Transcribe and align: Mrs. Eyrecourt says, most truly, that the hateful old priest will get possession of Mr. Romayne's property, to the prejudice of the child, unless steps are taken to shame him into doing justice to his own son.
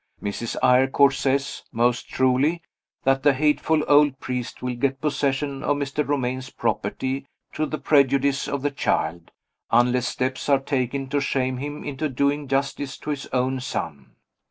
Mrs. 0.19 0.55
Eyrecourt 0.63 1.13
says, 1.13 1.61
most 1.71 2.09
truly, 2.09 2.63
that 3.03 3.21
the 3.21 3.35
hateful 3.35 3.83
old 3.87 4.19
priest 4.19 4.63
will 4.63 4.73
get 4.73 4.99
possession 4.99 5.61
of 5.61 5.77
Mr. 5.77 6.03
Romayne's 6.03 6.49
property, 6.49 7.27
to 7.53 7.67
the 7.67 7.77
prejudice 7.77 8.47
of 8.47 8.63
the 8.63 8.71
child, 8.71 9.29
unless 9.69 10.07
steps 10.07 10.49
are 10.49 10.57
taken 10.57 11.07
to 11.09 11.21
shame 11.21 11.57
him 11.57 11.83
into 11.83 12.09
doing 12.09 12.47
justice 12.47 12.97
to 12.97 13.11
his 13.11 13.27
own 13.27 13.59
son. 13.59 14.15